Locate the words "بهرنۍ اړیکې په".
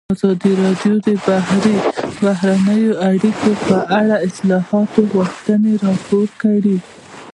2.23-3.75